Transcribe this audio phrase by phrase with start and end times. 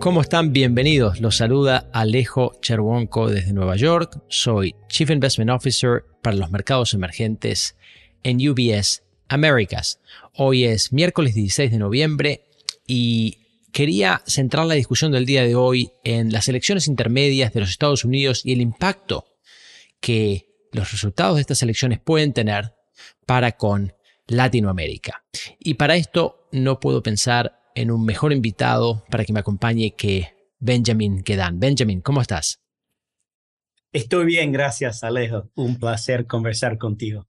[0.00, 0.54] ¿Cómo están?
[0.54, 1.20] Bienvenidos.
[1.20, 4.22] Los saluda Alejo Cherwonko desde Nueva York.
[4.28, 7.76] Soy Chief Investment Officer para los mercados emergentes
[8.22, 10.00] en UBS Americas.
[10.34, 12.46] Hoy es miércoles 16 de noviembre
[12.86, 13.40] y
[13.72, 18.02] quería centrar la discusión del día de hoy en las elecciones intermedias de los Estados
[18.02, 19.26] Unidos y el impacto
[20.00, 22.72] que los resultados de estas elecciones pueden tener
[23.26, 23.92] para con
[24.28, 25.24] Latinoamérica.
[25.58, 30.34] Y para esto no puedo pensar en un mejor invitado para que me acompañe que
[30.58, 31.58] Benjamin Quedan.
[31.58, 32.60] Benjamin, ¿cómo estás?
[33.92, 35.50] Estoy bien, gracias Alejo.
[35.56, 37.26] Un placer conversar contigo.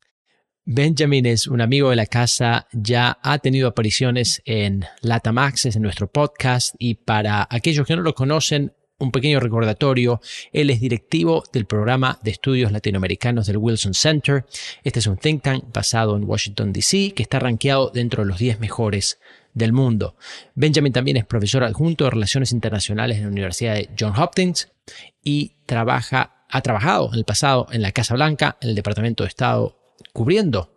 [0.63, 6.07] Benjamin es un amigo de la casa, ya ha tenido apariciones en Latamaxes, en nuestro
[6.11, 10.21] podcast, y para aquellos que no lo conocen, un pequeño recordatorio,
[10.53, 14.45] él es directivo del programa de estudios latinoamericanos del Wilson Center.
[14.83, 18.37] Este es un think tank basado en Washington, D.C., que está rankeado dentro de los
[18.37, 19.19] 10 mejores
[19.53, 20.15] del mundo.
[20.55, 24.71] Benjamin también es profesor adjunto de Relaciones Internacionales en la Universidad de Johns Hopkins
[25.23, 29.29] y trabaja, ha trabajado en el pasado en la Casa Blanca, en el Departamento de
[29.29, 29.77] Estado,
[30.13, 30.71] cubriendo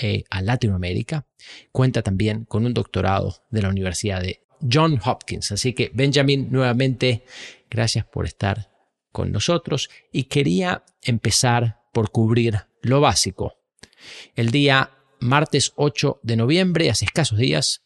[0.00, 1.26] eh, a Latinoamérica.
[1.72, 5.52] Cuenta también con un doctorado de la Universidad de Johns Hopkins.
[5.52, 7.24] Así que Benjamin, nuevamente,
[7.70, 8.70] gracias por estar
[9.12, 13.54] con nosotros y quería empezar por cubrir lo básico.
[14.34, 17.82] El día martes 8 de noviembre, hace escasos días,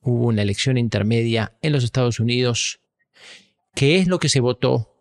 [0.00, 2.80] hubo una elección intermedia en los Estados Unidos.
[3.74, 4.94] ¿Qué es lo que se votó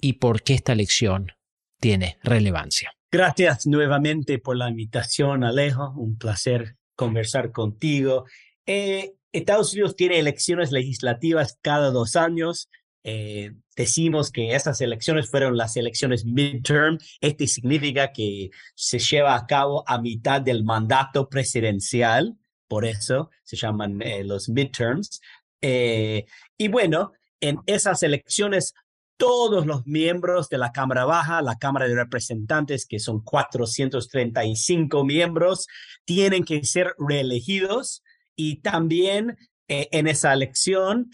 [0.00, 1.32] y por qué esta elección
[1.80, 2.92] tiene relevancia?
[3.10, 5.92] Gracias nuevamente por la invitación, Alejo.
[5.96, 8.24] Un placer conversar contigo.
[8.66, 12.68] Eh, Estados Unidos tiene elecciones legislativas cada dos años.
[13.04, 16.98] Eh, decimos que estas elecciones fueron las elecciones midterm.
[17.20, 22.36] Este significa que se lleva a cabo a mitad del mandato presidencial
[22.72, 25.20] por eso se llaman eh, los midterms.
[25.60, 26.24] Eh,
[26.56, 28.72] y bueno, en esas elecciones
[29.18, 35.66] todos los miembros de la Cámara Baja, la Cámara de Representantes, que son 435 miembros,
[36.06, 38.02] tienen que ser reelegidos
[38.36, 39.36] y también
[39.68, 41.10] eh, en esa elección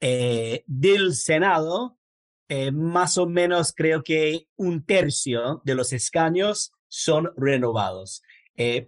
[0.00, 1.98] del Senado,
[2.72, 8.22] más o menos creo que un tercio de los escaños son renovados.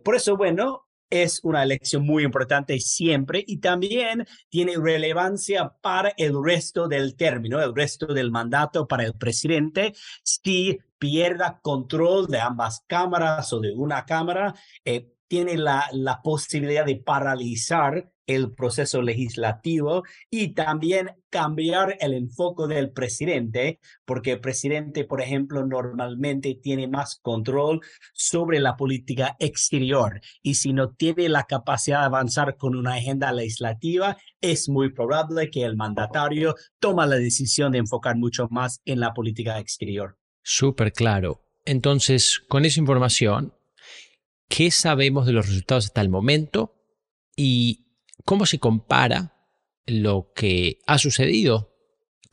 [0.05, 6.35] por eso, bueno, es una elección muy importante siempre y también tiene relevancia para el
[6.43, 9.95] resto del término, el resto del mandato para el presidente.
[10.23, 16.85] Si pierda control de ambas cámaras o de una cámara, eh, tiene la, la posibilidad
[16.85, 25.05] de paralizar el proceso legislativo y también cambiar el enfoque del presidente, porque el presidente,
[25.05, 27.81] por ejemplo, normalmente tiene más control
[28.15, 33.33] sobre la política exterior y si no tiene la capacidad de avanzar con una agenda
[33.33, 39.01] legislativa, es muy probable que el mandatario toma la decisión de enfocar mucho más en
[39.01, 40.17] la política exterior.
[40.43, 41.43] Súper claro.
[41.65, 43.53] Entonces, con esa información,
[44.49, 46.75] ¿qué sabemos de los resultados hasta el momento?
[47.37, 47.86] Y
[48.25, 49.35] ¿Cómo se compara
[49.87, 51.77] lo que ha sucedido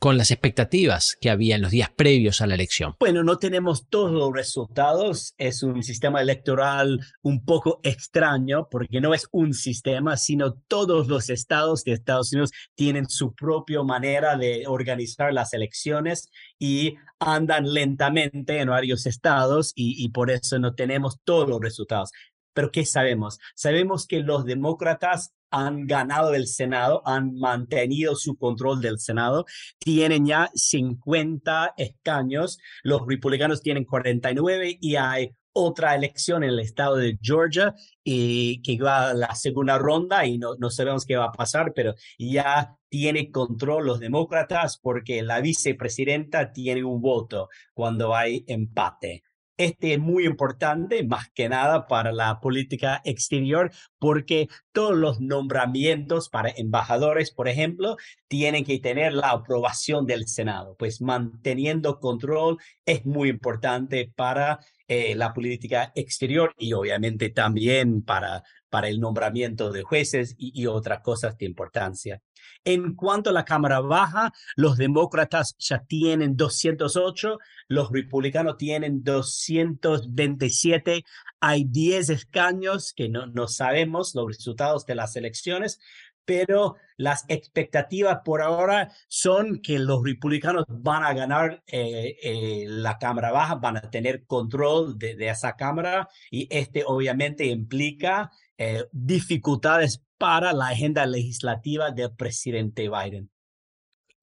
[0.04, 2.94] con las expectativas que había en los días previos a la elección?
[3.00, 5.34] Bueno, no tenemos todos los resultados.
[5.38, 11.30] Es un sistema electoral un poco extraño porque no es un sistema, sino todos los
[11.30, 16.28] estados de Estados Unidos tienen su propia manera de organizar las elecciones
[16.58, 22.10] y andan lentamente en varios estados y, y por eso no tenemos todos los resultados.
[22.54, 23.38] Pero ¿qué sabemos?
[23.54, 29.44] Sabemos que los demócratas han ganado el Senado, han mantenido su control del Senado,
[29.78, 36.96] tienen ya 50 escaños, los republicanos tienen 49 y hay otra elección en el estado
[36.96, 41.26] de Georgia y que va a la segunda ronda y no, no sabemos qué va
[41.26, 48.14] a pasar, pero ya tiene control los demócratas porque la vicepresidenta tiene un voto cuando
[48.14, 49.22] hay empate.
[49.56, 53.70] Este es muy importante, más que nada para la política exterior,
[54.00, 57.96] porque todos los nombramientos para embajadores, por ejemplo,
[58.26, 60.74] tienen que tener la aprobación del Senado.
[60.76, 64.58] Pues manteniendo control es muy importante para
[64.88, 70.66] eh, la política exterior y obviamente también para, para el nombramiento de jueces y, y
[70.66, 72.20] otras cosas de importancia.
[72.64, 77.38] En cuanto a la Cámara Baja, los demócratas ya tienen 208,
[77.68, 81.04] los republicanos tienen 227.
[81.40, 85.80] Hay 10 escaños que no, no sabemos los resultados de las elecciones,
[86.24, 92.98] pero las expectativas por ahora son que los republicanos van a ganar eh, eh, la
[92.98, 100.02] Cámara Baja, van a tener control de, esa Cámara y este obviamente implica eh, dificultades
[100.18, 103.30] para la agenda legislativa del presidente Biden.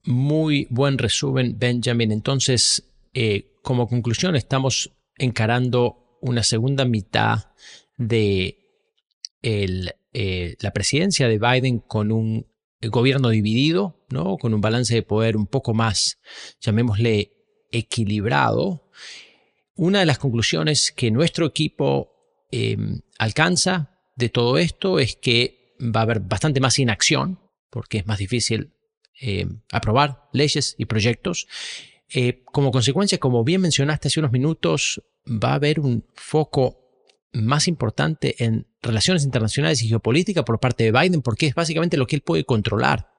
[0.06, 2.12] Muy buen resumen, Benjamin.
[2.12, 2.84] Entonces,
[3.14, 7.52] eh, como conclusión, estamos encarando una segunda mitad
[7.98, 8.58] de
[9.44, 12.48] eh, la presidencia de Biden con un
[12.90, 14.38] gobierno dividido, ¿no?
[14.38, 16.20] con un balance de poder un poco más,
[16.60, 17.34] llamémosle,
[17.72, 18.90] equilibrado.
[19.76, 22.12] Una de las conclusiones que nuestro equipo
[22.52, 27.40] em, alcanza de todo esto es que va a haber bastante más inacción,
[27.70, 28.72] porque es más difícil
[29.20, 31.48] em, aprobar leyes y proyectos.
[32.08, 36.78] Eh, como consecuencia, como bien mencionaste hace unos minutos, va a haber un foco
[37.34, 42.06] más importante en relaciones internacionales y geopolítica por parte de Biden, porque es básicamente lo
[42.06, 43.10] que él puede controlar.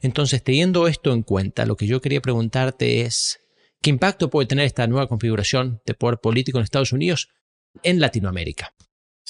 [0.00, 3.40] Entonces, teniendo esto en cuenta, lo que yo quería preguntarte es,
[3.82, 7.28] ¿qué impacto puede tener esta nueva configuración de poder político en Estados Unidos
[7.82, 8.72] en Latinoamérica?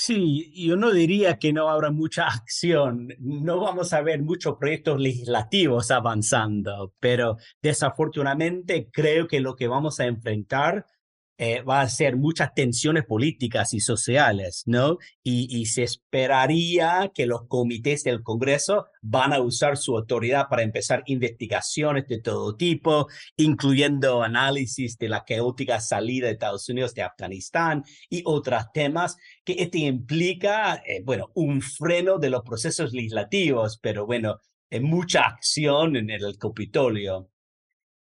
[0.02, 4.99] Sí, yo no diría que no habrá mucha acción, no vamos a ver muchos proyectos
[4.99, 10.87] legislativos avanzando, pero desafortunadamente creo que lo que vamos a enfrentar
[11.43, 14.99] eh, va a ser muchas tensiones políticas y sociales, ¿no?
[15.23, 21.03] Y, se esperaría que los comités del Congreso van a usar su autoridad para empezar
[21.07, 23.09] investigaciones de todo tipo,
[23.39, 29.55] incluyendo análisis de la caótica salida de Estados Unidos de Afganistán y otros temas que
[29.61, 34.41] este implica, eh, bueno, un freno de los procesos legislativos, pero bueno,
[34.83, 37.31] mucha acción en el Capitolio.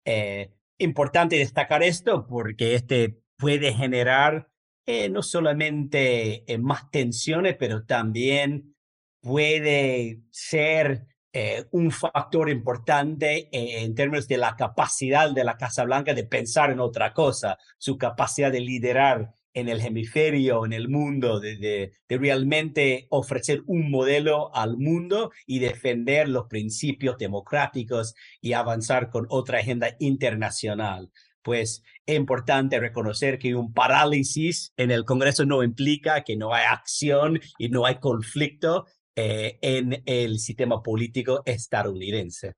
[0.04, 4.48] Eh, importante destacar esto porque este puede generar
[4.86, 8.74] eh, no solamente eh, más tensiones, pero también
[9.20, 16.14] puede ser eh, un factor importante en términos de la capacidad de la Casa Blanca
[16.14, 21.38] de pensar en otra cosa, su capacidad de liderar en el hemisferio, en el mundo,
[21.40, 29.10] de, de, realmente ofrecer un modelo al mundo y defender los principios democráticos y avanzar
[29.10, 31.10] con otra agenda internacional
[31.48, 36.66] pues es importante reconocer que un parálisis en el Congreso no implica que no hay
[36.66, 38.84] acción y no hay conflicto
[39.16, 42.52] eh, en el sistema político estadounidense.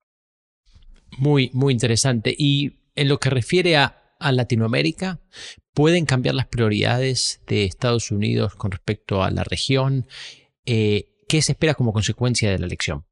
[1.18, 2.34] Muy, muy interesante.
[2.36, 5.20] Y en lo que refiere a, Latinoamérica,
[5.72, 10.08] ¿pueden cambiar las prioridades de Estados Unidos con respecto a la región?
[10.66, 13.06] Eh, ¿Qué se espera como consecuencia de la elección?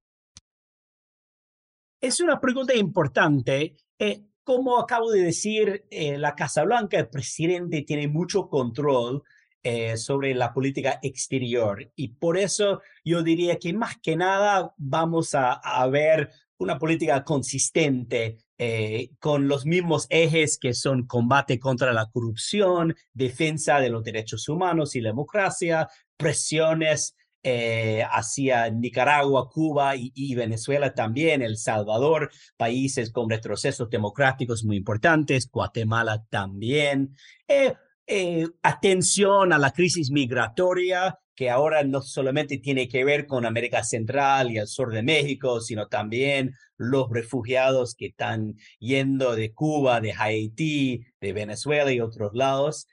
[2.00, 3.76] Es una pregunta importante.
[3.98, 9.23] Eh, como acabo de decir, eh, la Casa Blanca, el presidente tiene mucho control
[9.62, 11.93] eh, sobre la política exterior.
[11.95, 18.39] Y por eso yo diría que más que nada vamos a, ver una política consistente
[18.56, 24.49] eh, con los mismos ejes que son combate contra la corrupción, defensa de los derechos
[24.49, 33.12] humanos y la democracia, presiones eh, hacia Nicaragua, Cuba y, Venezuela también, El Salvador, países
[33.12, 37.14] con retrocesos democráticos muy importantes, Guatemala también.
[37.46, 37.75] Eh,
[38.06, 43.85] eh, atención a la crisis migratoria, que ahora no solamente tiene que ver con América
[43.85, 50.00] Central y el sur de México, sino también los refugiados que están yendo de Cuba,
[50.00, 52.88] de Haití, de Venezuela y otros lados.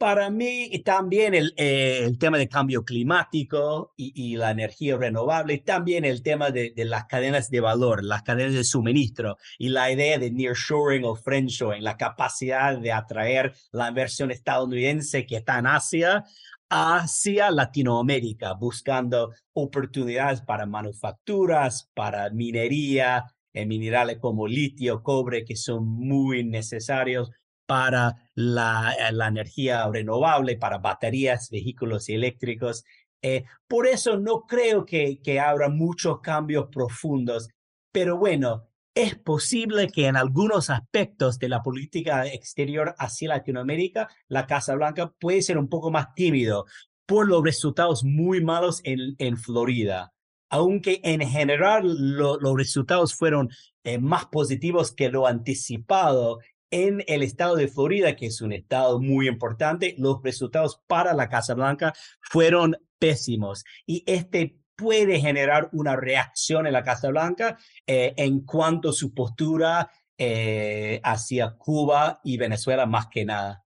[0.00, 6.22] Para mí también el, eh, tema del cambio climático y, la energía renovable, también el
[6.22, 11.04] tema de, las cadenas de valor, las cadenas de suministro y la idea de nearshoring
[11.04, 16.24] o friendshoring, la capacidad de atraer la inversión estadounidense que está en Asia
[16.70, 25.86] hacia Latinoamérica, buscando oportunidades para manufacturas, para minería, en minerales como litio, cobre, que son
[25.86, 27.30] muy necesarios
[27.70, 32.84] para la, eh, la energía renovable, para baterías, vehículos eléctricos.
[33.22, 37.48] Eh, por eso no creo que, que muchos cambios profundos,
[37.92, 44.48] pero bueno, es posible que en algunos aspectos de la política exterior hacia Latinoamérica, la
[44.48, 46.66] Casa Blanca puede ser un poco más tímido
[47.06, 50.12] por los resultados muy malos en, en Florida.
[50.48, 51.84] Aunque en general
[52.18, 53.48] los resultados fueron
[53.84, 59.00] eh, más positivos que lo anticipado, en el estado de Florida, que es un estado
[59.00, 65.94] muy importante, los resultados para la Casa Blanca fueron pésimos y este puede generar una
[65.96, 72.38] reacción en la Casa Blanca eh, en cuanto a su postura eh, hacia Cuba y
[72.38, 73.64] Venezuela más que nada.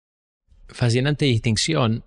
[0.69, 2.05] Fascinante distinción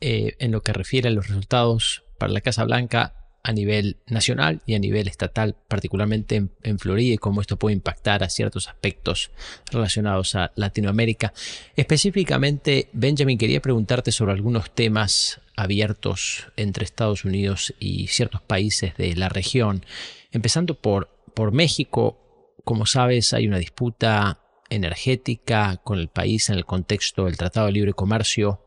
[0.00, 4.60] eh, en lo que refiere a los resultados para la Casa Blanca a nivel nacional
[4.66, 9.30] y a nivel estatal, particularmente en, Florida, y cómo esto puede impactar a ciertos aspectos
[9.70, 11.32] relacionados a Latinoamérica.
[11.76, 19.16] Específicamente, Benjamin, quería preguntarte sobre algunos temas abiertos entre Estados Unidos y ciertos países de
[19.16, 19.84] la región,
[20.30, 22.18] empezando por, por México.
[22.64, 27.72] como sabes, hay una disputa energética con el país en el contexto del Tratado de
[27.72, 28.62] Libre Comercio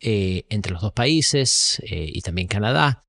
[0.00, 3.04] eh, entre los dos países eh, y también Canadá.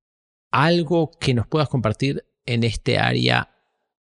[0.57, 3.53] Algo que nos puedas compartir en este área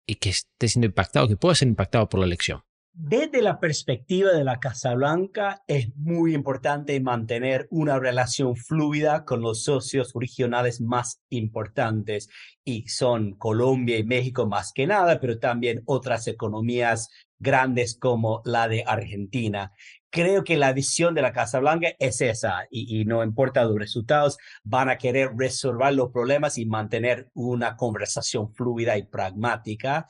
[0.06, 2.62] y que esté siendo impactado, que pueda ser impactado por la elección.
[2.92, 9.40] Desde la perspectiva de la Casa Blanca, es muy importante mantener una relación fluida con
[9.40, 12.28] los socios regionales más importantes,
[12.66, 17.08] y son Colombia y México más que nada, pero también otras economías
[17.40, 19.72] grandes como la de Argentina.
[20.12, 23.78] Creo que la visión de la Casa Blanca es esa, y, y no importa los
[23.78, 30.06] resultados, van a querer resolver los problemas y mantener una conversación fluida y pragmática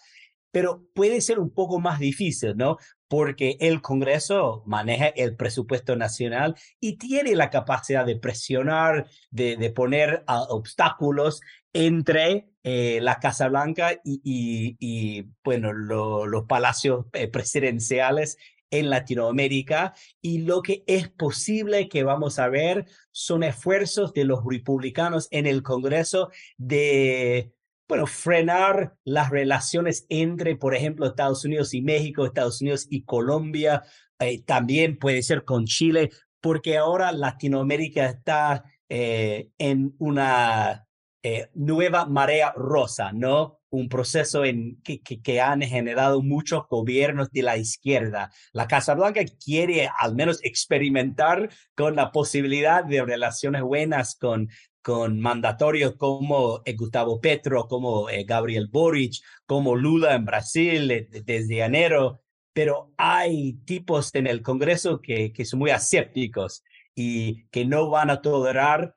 [0.52, 2.78] pero puede ser un poco más difícil, ¿no?
[3.08, 10.24] Porque el Congreso maneja el presupuesto nacional y tiene la capacidad de presionar, de, poner
[10.28, 11.42] obstáculos
[11.74, 18.38] entre eh, la Casa Blanca y, bueno, los palacios eh, presidenciales
[18.72, 24.44] en Latinoamérica y lo que es posible que vamos a ver son esfuerzos de los
[24.44, 27.54] republicanos en el Congreso de
[27.88, 33.84] bueno, frenar las relaciones entre, por ejemplo, Estados Unidos y México, Estados Unidos y Colombia,
[34.18, 36.10] eh, también puede ser con Chile,
[36.40, 40.88] porque ahora Latinoamérica está eh, en una
[41.22, 43.61] eh, nueva marea rosa, ¿no?
[43.72, 48.30] Un proceso en que, que, han generado muchos gobiernos de la izquierda.
[48.54, 54.50] La Casa Blanca quiere al menos experimentar con la posibilidad de relaciones buenas con
[54.82, 61.08] con mandatorios como eh, Gustavo Petro, como eh, Gabriel Boric, como Lula en Brasil eh,
[61.24, 62.22] desde enero,
[62.54, 66.64] pero hay tipos en el Congreso que, que son muy asépticos
[66.96, 68.96] y que no van a tolerar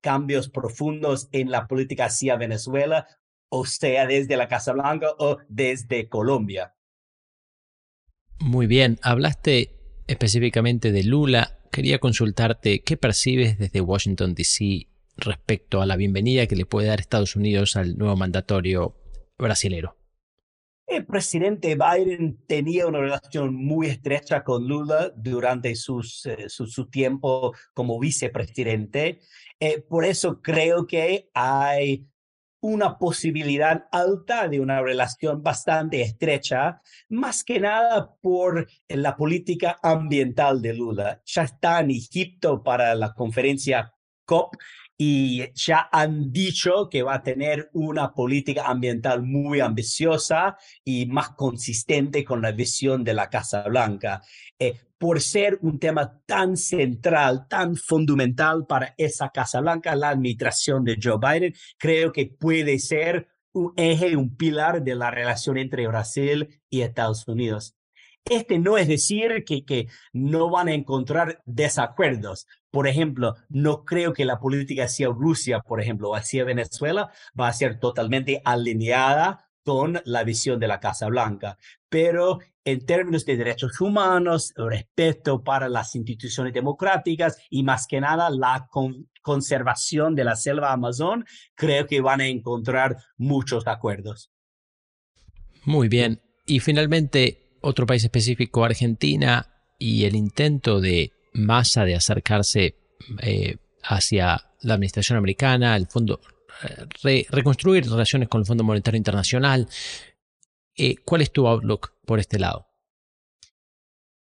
[0.00, 3.06] cambios profundos en la política hacia Venezuela,
[3.54, 6.74] o sea, desde la Casa Blanca o desde Colombia.
[8.40, 11.58] Muy bien, hablaste específicamente de Lula.
[11.70, 17.00] Quería consultarte qué percibes desde Washington, D.C respecto a la bienvenida que le puede dar
[17.00, 18.96] Estados Unidos al nuevo mandatorio
[19.38, 19.96] brasilero?
[20.86, 27.54] El presidente Biden tenía una relación muy estrecha con Lula durante sus, eh, su, tiempo
[27.72, 29.20] como vicepresidente.
[29.58, 32.06] Eh, por eso creo que hay
[32.64, 36.80] una posibilidad alta de una relación bastante estrecha,
[37.10, 41.20] más que nada por la política ambiental de Lula.
[41.26, 43.92] Ya está en Egipto para la conferencia
[44.24, 44.54] COP
[44.96, 51.30] y ya han dicho que va a tener una política ambiental muy ambiciosa y más
[51.30, 54.22] consistente con la visión de la Casa Blanca.
[54.58, 60.84] Eh, por ser un tema tan central, tan fundamental para esa Casa Blanca, la administración
[60.84, 65.86] de Joe Biden, creo que puede ser un eje, un pilar de la relación entre
[65.86, 67.76] Brasil y Estados Unidos.
[68.24, 72.46] Este no es decir que, que no van a encontrar desacuerdos.
[72.74, 77.46] Por ejemplo, no creo que la política hacia Rusia, por ejemplo, o hacia Venezuela va
[77.46, 81.56] a ser totalmente alineada con la visión de la Casa Blanca.
[81.88, 88.28] Pero en términos de derechos humanos, respeto para las instituciones democráticas y más que nada
[88.28, 88.66] la
[89.22, 94.32] conservación de la selva amazon, creo que van a encontrar muchos acuerdos.
[95.64, 96.22] Muy bien.
[96.44, 99.46] Y finalmente, otro país específico, Argentina,
[99.78, 102.76] y el intento de Massa de acercarse
[103.20, 106.20] eh, hacia la administración americana, el fondo,
[107.04, 109.68] eh, reconstruir relaciones con el Fondo Monetario Internacional.
[110.76, 112.66] Eh, ¿Cuál es tu outlook por este lado?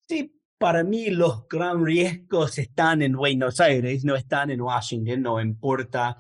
[0.08, 5.42] Sí, para mí los grandes riesgos están en Buenos Aires, no están en Washington, no
[5.42, 6.18] importa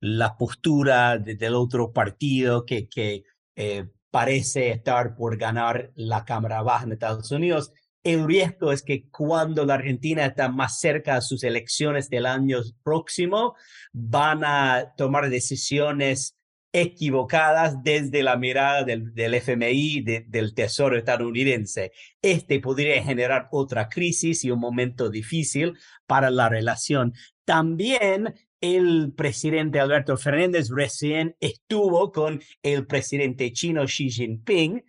[0.00, 2.88] la postura del otro partido que
[4.12, 7.72] parece estar por ganar la Cámara Baja en Estados Unidos.
[8.04, 12.60] El riesgo es que cuando la Argentina está más cerca de sus elecciones del año
[12.82, 13.54] próximo,
[13.92, 16.36] van a tomar decisiones
[16.72, 21.92] equivocadas desde la mirada del, del FMI, del Tesoro estadounidense.
[22.20, 25.74] Este podría generar otra crisis y un momento difícil
[26.06, 27.12] para la relación.
[27.44, 34.82] También el presidente Alberto Fernández recién estuvo con el presidente chino Xi Jinping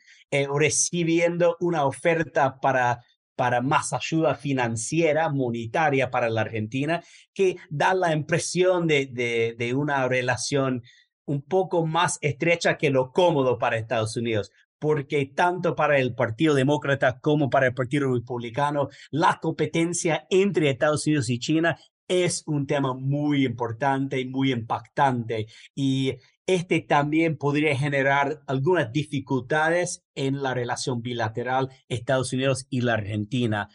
[0.53, 3.03] recibiendo una oferta para,
[3.35, 9.73] para más ayuda financiera, monetaria para la Argentina, que da la impresión de, de, de
[9.73, 10.83] una relación
[11.25, 14.51] un poco más estrecha que lo cómodo para Estados Unidos
[14.83, 21.07] porque tanto para el Partido Demócrata como para el Partido Republicano, la competencia entre Estados
[21.07, 27.75] Unidos y China es un tema muy importante y muy impactante y este también podría
[27.77, 33.69] generar algunas dificultades en la relación bilateral Estados Unidos y la Argentina.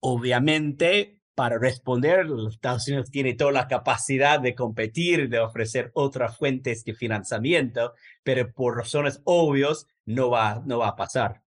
[0.00, 6.84] Obviamente, para responder, Estados Unidos tiene toda la capacidad de competir, de ofrecer otras fuentes
[6.84, 11.43] de financiamiento, pero por razones obvias no va, no va a pasar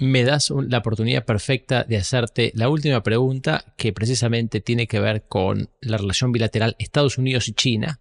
[0.00, 5.26] me das la oportunidad perfecta de hacerte la última pregunta que precisamente tiene que ver
[5.28, 8.00] con la relación bilateral Estados Unidos y China,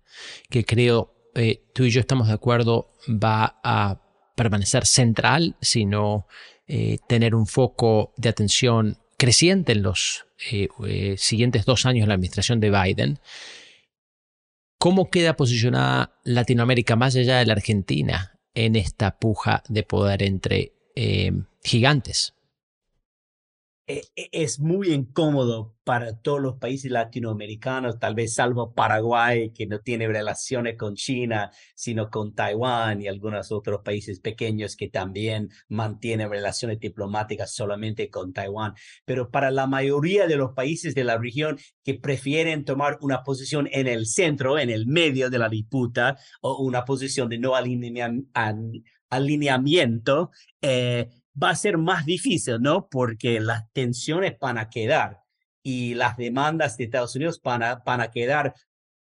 [0.49, 4.01] que creo eh, tú y yo estamos de acuerdo va a
[4.35, 6.25] permanecer central, sino
[6.67, 12.13] eh, tener un foco de atención creciente en los eh, siguientes dos años de la
[12.13, 13.19] administración de Biden.
[14.77, 20.78] ¿Cómo queda posicionada Latinoamérica más allá de la Argentina en esta puja de poder entre
[21.63, 22.33] gigantes.
[23.89, 29.65] E, e, es muy incómodo para todos los países latinoamericanos, tal vez salvo Paraguay, que
[29.65, 35.49] no tiene relaciones con China, sino con Taiwán y algunos otros países pequeños que también
[35.69, 38.75] mantienen relaciones diplomáticas solamente con Taiwán.
[39.05, 43.67] Pero para la mayoría de los países de la región que prefieren tomar una posición
[43.71, 48.29] en el centro, en el medio de la disputa, o una posición de no alineamiento,
[50.61, 51.09] eh,
[51.41, 52.87] va a ser más difícil, ¿no?
[52.89, 55.19] Porque las tensiones van a quedar
[55.63, 58.53] y las demandas de Estados Unidos van a, van a quedar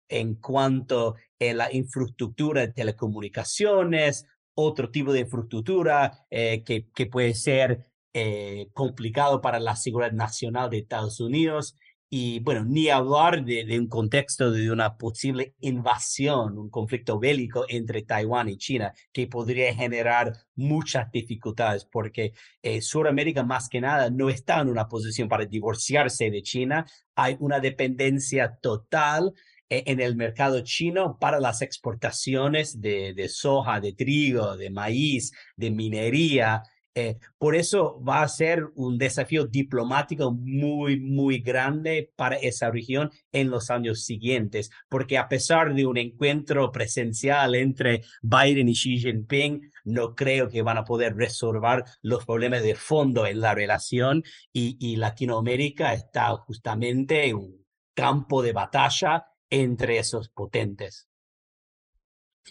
[0.08, 7.34] en cuanto a la infraestructura de telecomunicaciones, otro tipo de infraestructura eh, que, que puede
[7.34, 11.76] ser eh, complicado para la seguridad nacional de Estados Unidos.
[12.14, 18.02] Y bueno, ni hablar de, un contexto de una posible invasión, un conflicto bélico entre
[18.02, 24.28] Taiwán y China, que podría generar muchas dificultades, porque eh, Sudamérica más que nada no
[24.28, 26.84] está en una posición para divorciarse de China.
[27.14, 29.32] Hay una dependencia total
[29.70, 35.32] eh, en el mercado chino para las exportaciones de, de soja, de trigo, de maíz,
[35.56, 36.62] de minería,
[36.94, 43.10] eh, por eso va a ser un desafío diplomático muy, muy grande para esa región
[43.32, 48.98] en los años siguientes, porque a pesar de un encuentro presencial entre Biden y Xi
[48.98, 54.22] Jinping, no creo que van a poder resolver los problemas de fondo en la relación
[54.52, 61.08] y, y Latinoamérica está justamente en un campo de batalla entre esos potentes.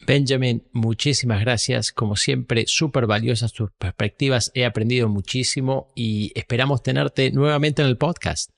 [0.06, 1.92] Benjamin, muchísimas gracias.
[1.92, 4.52] Como siempre, súper valiosas tus perspectivas.
[4.56, 8.52] He aprendido muchísimo y esperamos tenerte nuevamente en el podcast.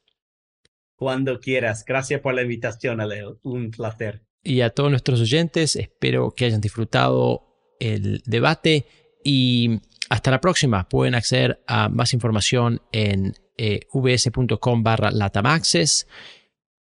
[0.96, 1.84] Cuando quieras.
[1.86, 3.40] Gracias por la invitación, Alejo.
[3.44, 4.24] Un placer.
[4.44, 8.86] Y a todos nuestros oyentes, espero que hayan disfrutado el debate
[9.24, 10.88] y hasta la próxima.
[10.88, 16.08] Pueden acceder a más información en eh, vs.com barra latamaxes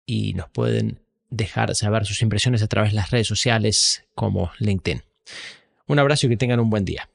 [0.04, 5.02] y nos pueden dejar saber sus impresiones a través de las redes sociales como LinkedIn.
[5.86, 7.08] Un abrazo y que tengan un buen día.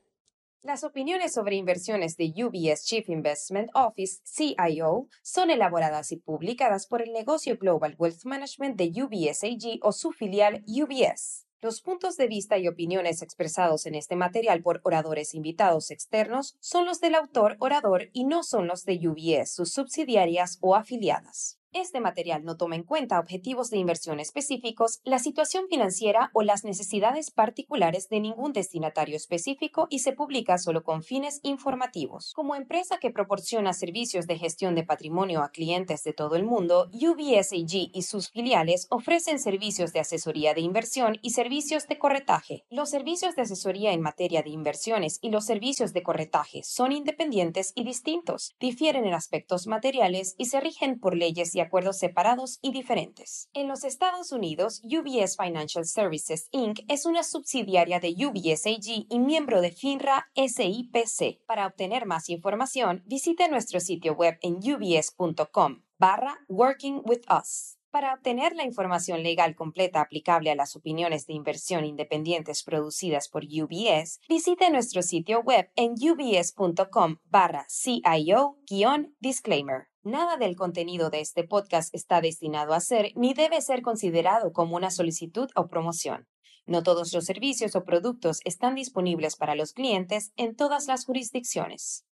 [0.63, 7.02] Las opiniones sobre inversiones de UBS Chief Investment Office, CIO, son elaboradas y publicadas por
[7.02, 11.47] el negocio Global Wealth Management de UBS AG o su filial UBS.
[11.62, 16.86] Los puntos de vista y opiniones expresados en este material por oradores invitados externos son
[16.86, 21.61] los del autor orador y no son los de UBS, sus subsidiarias o afiliadas.
[21.74, 26.66] Este material no toma en cuenta objetivos de inversión específicos, la situación financiera o las
[26.66, 32.34] necesidades particulares de ningún destinatario específico y se publica solo con fines informativos.
[32.36, 36.90] Como empresa que proporciona servicios de gestión de patrimonio a clientes de todo el mundo,
[36.92, 42.66] UBS AG y sus filiales ofrecen servicios de asesoría de inversión y servicios de corretaje.
[42.70, 47.72] Los servicios de asesoría en materia de inversiones y los servicios de corretaje son independientes
[47.76, 53.50] y distintos, difieren en aspectos materiales y se rigen por leyes acuerdos separados y diferentes.
[53.54, 56.80] En los Estados Unidos, UBS Financial Services Inc.
[56.88, 61.45] es una subsidiaria de UBS AG y miembro de FINRA SIPC.
[61.45, 67.78] Para obtener más información, visite nuestro sitio web en ubs.com barra Working with Us.
[67.91, 73.43] Para obtener la información legal completa aplicable a las opiniones de inversión independientes producidas por
[73.43, 79.91] UBS, visite nuestro sitio web en ubs.com barra CIO-disclaimer.
[80.04, 84.76] Nada del contenido de este podcast está destinado a ser ni debe ser considerado como
[84.76, 86.28] una solicitud o promoción.
[86.66, 92.04] No todos los servicios o productos están disponibles para los clientes en todas las jurisdicciones.